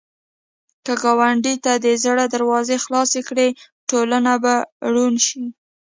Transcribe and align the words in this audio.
که 0.85 0.93
ګاونډي 1.01 1.55
ته 1.63 1.73
د 1.85 1.87
زړه 2.03 2.25
دروازې 2.35 2.75
خلاصې 2.83 3.21
کړې، 3.27 3.47
ټولنه 3.89 4.33
به 4.43 4.53
روڼ 4.93 5.13
شي 5.27 5.43